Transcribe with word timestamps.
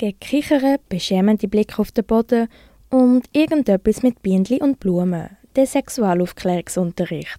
gegen 0.00 0.18
Kichern, 0.18 0.78
beschämende 0.88 1.46
Blicke 1.46 1.78
auf 1.78 1.92
den 1.92 2.06
Boden 2.06 2.48
und 2.88 3.28
irgendetwas 3.32 4.02
mit 4.02 4.22
Bienen 4.22 4.60
und 4.62 4.80
Blumen, 4.80 5.36
der 5.54 5.66
Sexualaufklärungsunterricht. 5.66 7.38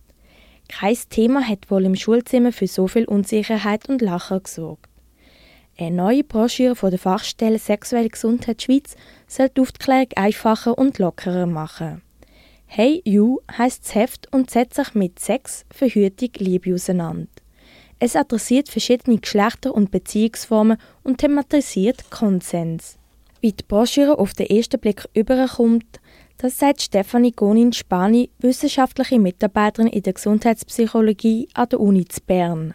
Kein 0.69 0.97
Thema 1.09 1.41
hat 1.41 1.71
wohl 1.71 1.85
im 1.85 1.95
Schulzimmer 1.95 2.51
für 2.51 2.67
so 2.67 2.87
viel 2.87 3.05
Unsicherheit 3.05 3.89
und 3.89 4.01
Lachen 4.01 4.43
gesorgt. 4.43 4.89
Eine 5.75 5.95
neue 5.95 6.23
Broschüre 6.23 6.75
von 6.75 6.91
der 6.91 6.99
Fachstelle 6.99 7.57
Sexuelle 7.57 8.09
Gesundheit 8.09 8.61
Schweiz 8.61 8.95
soll 9.27 9.49
die 9.49 9.61
Aufklärung 9.61 10.09
einfacher 10.15 10.77
und 10.77 10.99
lockerer 10.99 11.47
machen. 11.47 12.03
Hey 12.67 13.01
You 13.03 13.39
heisst 13.57 13.85
das 13.85 13.95
Heft 13.95 14.27
und 14.31 14.51
setzt 14.51 14.75
sich 14.75 14.93
mit 14.93 15.17
Sex, 15.17 15.65
Verhütung, 15.73 16.29
Liebe 16.37 16.75
auseinander. 16.75 17.27
Es 18.03 18.15
adressiert 18.15 18.67
verschiedene 18.67 19.19
Geschlechter 19.19 19.75
und 19.75 19.91
Beziehungsformen 19.91 20.77
und 21.03 21.19
thematisiert 21.19 22.09
Konsens. 22.09 22.97
Wie 23.41 23.53
die 23.53 23.63
Broschüre 23.63 24.17
auf 24.17 24.33
den 24.33 24.47
ersten 24.47 24.79
Blick 24.79 25.07
überkommt, 25.13 25.99
das 26.39 26.57
sagt 26.57 26.81
Stefanie 26.81 27.31
Gonin-Spani, 27.31 28.31
wissenschaftliche 28.39 29.19
Mitarbeiterin 29.19 29.85
in 29.85 30.01
der 30.01 30.13
Gesundheitspsychologie 30.13 31.49
an 31.53 31.69
der 31.69 31.79
Uni 31.79 32.07
Bern. 32.25 32.73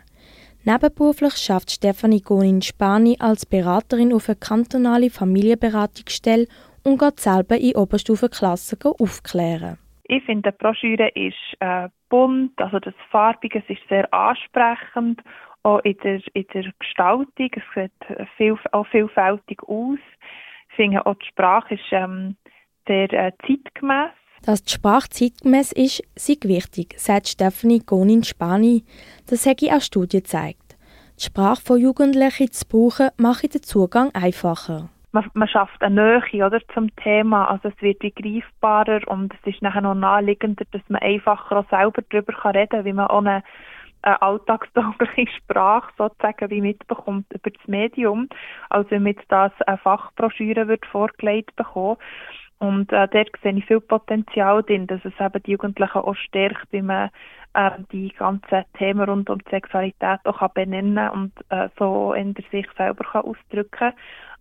Nebenberuflich 0.62 1.34
schafft 1.34 1.72
Stefanie 1.72 2.20
Gonin-Spani 2.20 3.16
als 3.18 3.46
Beraterin 3.46 4.12
auf 4.12 4.28
einer 4.28 4.36
kantonalen 4.36 5.10
Familienberatungsstelle 5.10 6.46
und 6.84 7.00
geht 7.00 7.18
selber 7.18 7.58
in 7.58 7.74
Oberstufenklassen 7.74 8.78
aufklären. 8.80 9.78
Ich 10.08 10.24
finde, 10.24 10.52
die 10.52 10.58
Broschüre 10.58 11.08
ist 11.08 11.34
äh, 11.60 11.88
bunt, 12.08 12.52
also 12.60 12.78
das 12.78 12.94
Farbige 13.10 13.62
ist 13.66 13.88
sehr 13.88 14.12
ansprechend, 14.14 15.20
auch 15.62 15.80
in 15.80 15.96
der, 16.04 16.20
in 16.34 16.46
der 16.54 16.72
Gestaltung, 16.78 17.26
es 17.36 17.62
sieht 17.74 17.92
viel, 18.36 18.56
auch 18.70 18.86
vielfältig 18.86 19.62
aus. 19.64 19.98
Ich 20.68 20.76
finde 20.76 21.04
auch 21.04 21.14
die 21.14 21.26
Sprache 21.26 21.74
ist 21.74 21.82
ähm, 21.90 22.36
sehr 22.86 23.12
äh, 23.12 23.32
zeitgemäß. 23.46 24.10
Dass 24.42 24.62
die 24.62 24.74
Sprache 24.74 25.08
zeitgemäß 25.08 25.72
ist, 25.72 26.04
sei 26.14 26.36
wichtig, 26.42 26.94
sagt 26.98 27.28
Stephanie 27.28 27.82
Gonin-Spani. 27.84 28.84
Das 29.28 29.46
hat 29.46 29.62
auch 29.64 29.80
Studien 29.80 30.22
gezeigt. 30.22 30.76
Die 31.18 31.24
Sprache 31.24 31.62
von 31.62 31.80
Jugendlichen 31.80 32.52
zu 32.52 32.64
brauchen, 32.68 33.08
mache 33.16 33.48
den 33.48 33.62
Zugang 33.62 34.14
einfacher 34.14 34.90
man, 35.16 35.30
man 35.32 35.48
schafft 35.48 35.82
eine 35.82 36.20
Nähe 36.20 36.46
oder, 36.46 36.60
zum 36.74 36.94
Thema, 36.96 37.50
also 37.50 37.68
es 37.68 37.82
wird 37.82 38.02
wie 38.02 38.10
greifbarer 38.10 39.00
und 39.08 39.32
es 39.32 39.54
ist 39.54 39.62
nachher 39.62 39.80
noch 39.80 39.94
naheliegender, 39.94 40.64
dass 40.72 40.82
man 40.88 41.00
einfacher 41.00 41.58
auch 41.58 41.70
selber 41.70 42.02
darüber 42.10 42.34
reden 42.44 42.68
kann, 42.68 42.84
wie 42.84 42.92
man 42.92 43.06
eine, 43.08 43.42
eine 44.02 44.22
alltagstaugliche 44.22 45.32
Sprache 45.38 45.90
sozusagen 45.96 46.50
wie 46.50 46.60
mitbekommt 46.60 47.26
über 47.32 47.50
das 47.50 47.66
Medium, 47.66 48.28
als 48.68 48.90
wenn 48.90 49.04
man 49.04 49.14
jetzt 49.14 49.24
das 49.28 49.52
eine 49.66 49.78
Fachbroschüre 49.78 50.68
wird 50.68 50.84
vorgelegt 50.84 51.56
bekommen. 51.56 51.96
Und 52.58 52.92
äh, 52.92 53.08
dort 53.08 53.30
sehe 53.42 53.52
ich 53.52 53.66
viel 53.66 53.80
Potenzial 53.80 54.62
drin, 54.62 54.86
dass 54.86 55.04
es 55.04 55.12
eben 55.18 55.42
die 55.42 55.52
Jugendlichen 55.52 55.98
auch 55.98 56.14
stärkt, 56.14 56.66
wie 56.72 56.82
man 56.82 57.10
äh, 57.56 57.70
die 57.90 58.12
ganzen 58.18 58.64
Themen 58.78 59.08
rund 59.08 59.30
um 59.30 59.38
die 59.38 59.50
Sexualität 59.50 60.20
auch 60.24 60.38
kann 60.38 60.50
benennen 60.54 61.08
und 61.10 61.32
äh, 61.48 61.68
so 61.78 62.12
in 62.12 62.34
sich 62.50 62.66
selber 62.76 63.04
kann 63.04 63.22
ausdrücken 63.22 63.70
kann. 63.70 63.92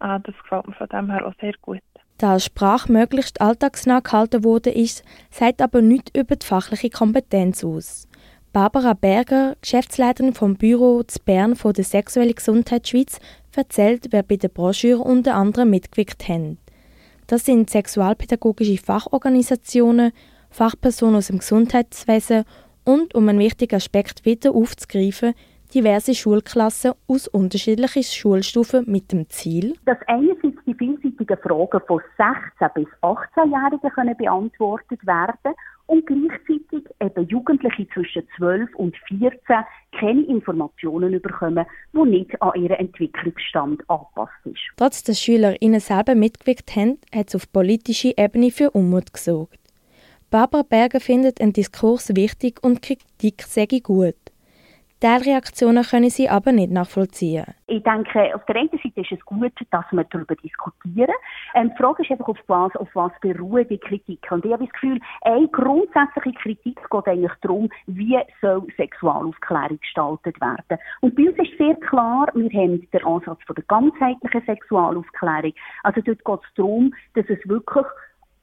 Äh, 0.01 0.19
das 0.23 0.35
gefällt 0.43 0.67
mir 0.67 0.73
von 0.73 0.87
dem 0.87 1.09
her 1.09 1.25
auch 1.25 1.33
sehr 1.39 1.53
gut. 1.61 1.81
Da 2.17 2.39
Sprache 2.39 2.91
möglichst 2.91 3.41
alltagsnah 3.41 3.99
gehalten 3.99 4.43
wurde, 4.43 4.69
ist, 4.69 5.03
sagt 5.31 5.61
aber 5.61 5.81
nichts 5.81 6.11
über 6.17 6.35
die 6.35 6.45
fachliche 6.45 6.89
Kompetenz 6.89 7.63
aus. 7.63 8.07
Barbara 8.53 8.93
Berger, 8.93 9.57
Geschäftsleiterin 9.59 10.33
vom 10.33 10.55
Büro 10.55 11.03
zu 11.03 11.19
Bern 11.19 11.57
von 11.57 11.73
der 11.73 11.83
Sexuelle 11.83 12.33
Gesundheit 12.33 12.87
Schweiz, 12.87 13.19
erzählt, 13.53 14.07
wer 14.11 14.23
bei 14.23 14.37
der 14.37 14.47
Broschüre 14.49 14.99
unter 15.01 15.35
anderem 15.35 15.69
mitgewirkt 15.69 16.27
hat. 16.29 16.57
Das 17.27 17.45
sind 17.45 17.69
sexualpädagogische 17.69 18.77
Fachorganisationen, 18.77 20.11
Fachpersonen 20.49 21.17
aus 21.17 21.27
dem 21.27 21.39
Gesundheitswesen 21.39 22.45
und, 22.85 23.15
um 23.15 23.27
einen 23.27 23.39
wichtigen 23.39 23.75
Aspekt 23.75 24.25
wieder 24.25 24.55
aufzugreifen, 24.55 25.33
diverse 25.73 26.13
Schulklassen 26.13 26.93
aus 27.07 27.27
unterschiedlichen 27.27 28.03
Schulstufen 28.03 28.85
mit 28.87 29.11
dem 29.11 29.27
Ziel, 29.29 29.75
dass 29.85 29.97
einerseits 30.07 30.57
die 30.65 30.73
vielseitigen 30.73 31.37
Fragen 31.37 31.81
von 31.87 32.01
16 32.17 32.69
bis 32.75 32.87
18-Jährigen 33.01 33.91
können 33.91 34.17
beantwortet 34.17 35.05
werden 35.05 35.55
und 35.87 36.05
gleichzeitig 36.05 36.83
eben 36.99 37.27
Jugendliche 37.27 37.87
zwischen 37.93 38.27
12 38.37 38.75
und 38.75 38.95
14 39.07 39.39
keine 39.99 40.21
Informationen 40.23 41.21
bekommen, 41.21 41.65
die 41.93 42.09
nicht 42.09 42.41
an 42.41 42.53
ihren 42.55 42.77
Entwicklungsstand 42.77 43.87
angepasst 43.89 44.45
ist. 44.45 44.59
Trotz 44.77 45.03
dass 45.03 45.21
SchülerInnen 45.21 45.79
selber 45.79 46.15
mitgewirkt 46.15 46.75
haben, 46.75 46.99
hat 47.13 47.27
es 47.29 47.35
auf 47.35 47.51
politischer 47.51 48.17
Ebene 48.17 48.51
für 48.51 48.71
Unmut 48.71 49.13
gesorgt. 49.13 49.59
Barbara 50.31 50.63
Berger 50.63 50.99
findet 50.99 51.39
einen 51.39 51.53
Diskurs 51.53 52.15
wichtig 52.15 52.63
und 52.63 52.81
Kritik 52.81 53.43
sei 53.43 53.67
gut. 53.81 54.15
Teilreaktionen 55.01 55.83
können 55.83 56.09
sie 56.09 56.29
aber 56.29 56.51
nicht 56.51 56.71
nachvollziehen. 56.71 57.45
Ich 57.67 57.83
denke, 57.83 58.33
auf 58.33 58.43
der 58.45 58.55
einen 58.55 58.69
Seite 58.69 59.01
ist 59.01 59.11
es 59.11 59.25
gut, 59.25 59.51
dass 59.69 59.85
wir 59.91 60.03
darüber 60.05 60.35
diskutieren. 60.35 61.13
Ähm, 61.53 61.69
die 61.69 61.77
Frage 61.77 62.01
ist 62.01 62.11
einfach, 62.11 62.29
auf 62.29 62.39
was, 62.47 62.75
auf 62.77 62.87
was 62.93 63.11
beruht 63.21 63.69
die 63.69 63.77
Kritik. 63.77 64.25
Und 64.31 64.45
ich 64.45 64.53
habe 64.53 64.63
das 64.63 64.73
Gefühl, 64.73 64.99
eine 65.21 65.47
grundsätzliche 65.49 66.37
Kritik 66.39 66.79
geht 66.89 67.07
eigentlich 67.07 67.33
darum, 67.41 67.69
wie 67.87 68.17
soll 68.41 68.65
Sexualaufklärung 68.77 69.79
gestaltet 69.79 70.39
werden. 70.39 70.79
Und 71.01 71.15
bei 71.15 71.29
uns 71.29 71.37
ist 71.37 71.57
sehr 71.57 71.75
klar, 71.75 72.27
wir 72.33 72.49
haben 72.49 72.89
den 72.89 73.05
Ansatz 73.05 73.39
von 73.45 73.55
der 73.55 73.65
ganzheitlichen 73.67 74.43
Sexualaufklärung. 74.45 75.53
Also 75.83 76.01
dort 76.01 76.23
geht 76.23 76.39
es 76.47 76.53
darum, 76.55 76.93
dass 77.13 77.25
es 77.29 77.39
wirklich 77.47 77.85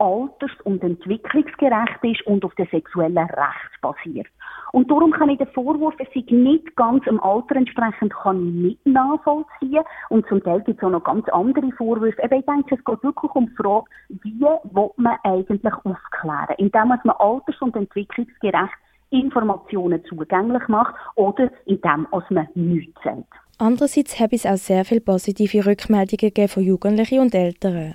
alters- 0.02 0.60
und 0.64 0.82
entwicklungsgerecht 0.82 2.02
ist 2.02 2.26
und 2.26 2.44
auf 2.44 2.54
dem 2.56 2.66
sexuellen 2.72 3.16
Recht 3.16 3.80
basiert. 3.80 4.26
Und 4.72 4.90
darum 4.90 5.12
kann 5.12 5.28
ich 5.28 5.38
den 5.38 5.46
Vorwurf, 5.48 5.94
es 5.98 6.08
sei 6.12 6.24
nicht 6.34 6.74
ganz 6.76 7.06
im 7.06 7.22
Alter 7.22 7.56
entsprechend, 7.56 8.12
kann 8.12 8.48
ich 8.48 8.54
nicht 8.54 8.86
nachvollziehen. 8.86 9.84
Und 10.08 10.26
zum 10.28 10.42
Teil 10.42 10.62
gibt 10.62 10.78
es 10.78 10.84
auch 10.84 10.91
noch 10.91 11.04
ganz 11.04 11.28
andere 11.28 11.70
Vorwürfe. 11.72 12.20
Ich 12.22 12.28
denke, 12.30 12.74
es 12.74 12.84
geht 12.84 13.02
wirklich 13.02 13.34
um 13.34 13.46
die 13.46 13.54
Frage, 13.54 13.84
wie 14.08 14.41
will 14.41 14.91
man 14.96 15.18
eigentlich 15.22 15.74
aufklären? 15.84 16.56
Indem 16.58 16.88
man 16.88 16.98
alters- 17.18 17.60
und 17.60 17.76
entwicklungsgerecht 17.76 18.74
Informationen 19.10 20.02
zugänglich 20.06 20.66
macht 20.68 20.94
oder 21.14 21.50
indem 21.66 22.08
man 22.10 22.48
nichts 22.54 23.00
sagt. 23.04 23.26
Andererseits 23.58 24.18
habe 24.18 24.34
es 24.34 24.46
auch 24.46 24.56
sehr 24.56 24.84
viele 24.84 25.02
positive 25.02 25.66
Rückmeldungen 25.66 26.48
von 26.48 26.62
Jugendlichen 26.62 27.20
und 27.20 27.34
Eltern. 27.34 27.94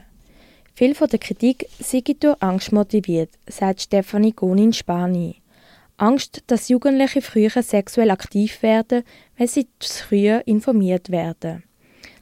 Viel 0.78 0.94
von 0.94 1.08
der 1.08 1.18
Kritik 1.18 1.66
sei 1.80 2.04
durch 2.20 2.40
Angst 2.40 2.72
motiviert, 2.72 3.32
sagt 3.48 3.82
Stefanie 3.82 4.32
Gonin-Spani. 4.32 5.42
Angst, 5.98 6.44
dass 6.52 6.70
Jugendliche 6.70 7.24
früher 7.24 7.64
sexuell 7.64 8.12
aktiv 8.12 8.62
werden, 8.62 9.04
wenn 9.38 9.48
sie 9.48 9.66
zu 9.80 10.08
früh 10.08 10.40
informiert 10.46 11.10
werden. 11.10 11.64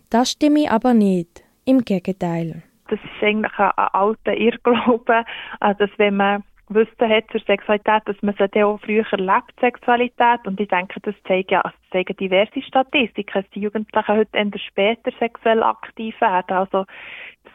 Das 0.09 0.31
stimme 0.31 0.71
aber 0.71 0.93
nicht. 0.93 1.43
Im 1.65 1.83
Gegenteil. 1.83 2.63
Das 2.87 2.97
ist 3.03 3.21
eigentlich 3.21 3.59
ein, 3.59 3.71
ein 3.75 3.87
alter 3.91 4.37
Irrglaube, 4.37 5.25
äh, 5.59 5.75
dass 5.75 5.89
wenn 5.97 6.15
man 6.15 6.43
Wissen 6.69 7.09
hat 7.09 7.25
zur 7.31 7.41
Sexualität, 7.41 8.03
dass 8.05 8.21
man 8.21 8.35
sie 8.37 8.63
auch 8.63 8.79
früher 8.79 9.05
erlebt, 9.11 9.53
Sexualität. 9.59 10.47
Und 10.47 10.59
ich 10.59 10.69
denke, 10.69 10.99
das 11.01 11.15
zeigen 11.27 11.49
ja, 11.51 11.61
also 11.61 11.77
zeigen 11.91 12.15
diverse 12.17 12.61
Statistiken, 12.61 13.41
dass 13.41 13.49
die 13.51 13.59
Jugendlichen 13.59 14.07
heute 14.07 14.59
später 14.59 15.11
sexuell 15.19 15.61
aktiv 15.61 16.19
werden. 16.21 16.55
Also, 16.55 16.85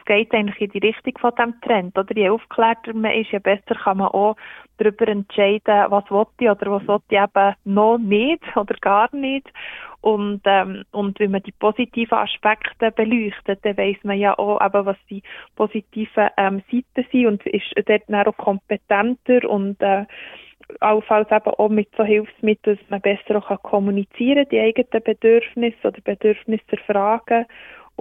es 0.01 0.05
geht 0.05 0.33
eigentlich 0.33 0.59
in 0.61 0.71
die 0.71 0.87
Richtung 0.87 1.13
von 1.19 1.31
dem 1.35 1.59
Trend, 1.61 1.97
oder? 1.97 2.15
Je 2.15 2.29
aufgeklärter 2.29 2.93
man 2.93 3.11
ist, 3.11 3.31
je 3.31 3.39
besser 3.39 3.75
kann 3.75 3.97
man 3.97 4.07
auch 4.07 4.35
darüber 4.77 5.07
entscheiden, 5.07 5.85
was 5.89 6.03
ich 6.39 6.49
oder 6.49 6.71
was 6.71 7.01
ich 7.09 7.17
eben 7.17 7.55
noch 7.65 7.97
nicht 7.97 8.43
oder 8.55 8.75
gar 8.81 9.15
nicht. 9.15 9.47
Und, 10.01 10.41
ähm, 10.45 10.83
und 10.91 11.19
wenn 11.19 11.31
man 11.31 11.43
die 11.43 11.51
positiven 11.51 12.17
Aspekte 12.17 12.91
beleuchtet, 12.91 13.59
dann 13.63 13.77
weiss 13.77 13.97
man 14.03 14.17
ja 14.17 14.37
auch 14.37 14.59
eben, 14.59 14.85
was 14.85 14.97
die 15.09 15.21
positiven 15.55 16.29
ähm, 16.37 16.63
Seiten 16.71 17.07
sind 17.11 17.27
und 17.27 17.45
ist 17.45 17.71
dort 17.85 18.01
dann 18.07 18.27
auch 18.27 18.37
kompetenter 18.37 19.47
und 19.47 19.79
äh, 19.81 20.05
allenfalls 20.79 21.29
eben 21.29 21.53
auch 21.53 21.69
mit 21.69 21.89
so 21.95 22.03
Hilfsmitteln, 22.03 22.77
dass 22.77 22.89
man 22.89 23.01
besser 23.01 23.37
auch 23.37 23.47
kann 23.47 23.61
kommunizieren 23.61 24.47
die 24.49 24.59
eigenen 24.59 25.03
Bedürfnisse 25.03 25.87
oder 25.87 26.01
Bedürfnisse 26.01 26.63
erfragen 26.71 27.45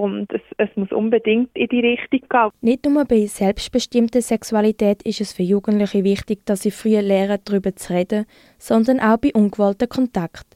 und 0.00 0.32
es, 0.32 0.40
es, 0.56 0.68
muss 0.76 0.90
unbedingt 0.92 1.50
in 1.54 1.68
die 1.68 1.80
Richtung 1.80 2.20
gehen. 2.28 2.50
Nicht 2.60 2.84
nur 2.86 3.04
bei 3.04 3.26
selbstbestimmter 3.26 4.22
Sexualität 4.22 5.02
ist 5.02 5.20
es 5.20 5.32
für 5.32 5.42
Jugendliche 5.42 6.04
wichtig, 6.04 6.46
dass 6.46 6.62
sie 6.62 6.70
früher 6.70 7.02
lernen, 7.02 7.38
darüber 7.44 7.76
zu 7.76 7.92
reden, 7.92 8.24
sondern 8.58 9.00
auch 9.00 9.18
bei 9.18 9.32
ungewollten 9.34 9.88
Kontakt. 9.88 10.49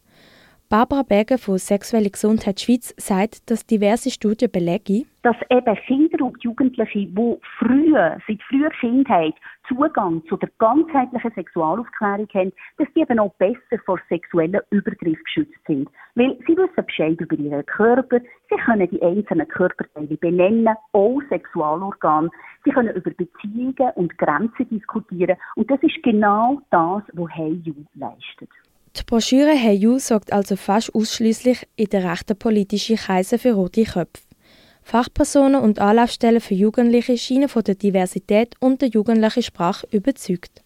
Barbara 0.74 1.04
Berger 1.04 1.38
von 1.38 1.56
Sexuelle 1.56 2.10
Gesundheit 2.10 2.58
Schweiz 2.58 2.92
sagt, 2.96 3.48
dass 3.48 3.64
diverse 3.64 4.10
Studien 4.10 4.50
belegen, 4.50 5.06
dass 5.22 5.36
eben 5.48 5.76
Kinder 5.86 6.24
und 6.24 6.42
Jugendliche, 6.42 6.98
die 6.98 7.38
früher, 7.60 8.18
seit 8.26 8.42
früher 8.48 8.70
Kindheit 8.80 9.34
Zugang 9.68 10.24
zu 10.28 10.36
der 10.36 10.50
ganzheitlichen 10.58 11.30
Sexualaufklärung 11.36 12.26
haben, 12.34 12.52
dass 12.78 12.88
die 12.92 13.02
eben 13.02 13.20
auch 13.20 13.32
besser 13.34 13.80
vor 13.86 14.00
sexuellen 14.08 14.58
Übergriffen 14.70 15.22
geschützt 15.22 15.60
sind. 15.68 15.88
Weil 16.16 16.36
sie 16.44 16.56
wissen 16.56 16.84
Bescheid 16.84 17.20
über 17.20 17.36
ihren 17.36 17.64
Körper, 17.66 18.18
sie 18.50 18.56
können 18.56 18.90
die 18.90 19.00
einzelnen 19.00 19.46
Körperteile 19.46 20.16
benennen, 20.16 20.74
auch 20.90 21.20
Sexualorgane, 21.28 22.30
sie 22.64 22.72
können 22.72 22.96
über 22.96 23.12
Beziehungen 23.12 23.92
und 23.94 24.18
Grenzen 24.18 24.68
diskutieren 24.70 25.36
und 25.54 25.70
das 25.70 25.80
ist 25.84 26.02
genau 26.02 26.60
das, 26.72 27.04
was 27.12 27.30
HeyU 27.36 27.74
leistet. 27.94 28.50
Die 28.96 29.02
Broschüre 29.02 29.54
HeyU 29.56 29.98
sorgt 29.98 30.32
also 30.32 30.56
fast 30.56 30.94
ausschließlich 30.94 31.66
in 31.76 31.86
den 31.86 32.06
rechten 32.06 32.36
politischen 32.36 32.96
Kreisen 32.96 33.38
für 33.38 33.52
rote 33.52 33.84
Köpfe. 33.84 34.22
Fachpersonen 34.82 35.60
und 35.60 35.78
Anlaufstellen 35.78 36.40
für 36.40 36.54
Jugendliche 36.54 37.16
scheinen 37.18 37.48
von 37.48 37.64
der 37.64 37.74
Diversität 37.74 38.54
und 38.60 38.82
der 38.82 38.90
jugendlichen 38.90 39.42
Sprache 39.42 39.88
überzeugt. 39.90 40.63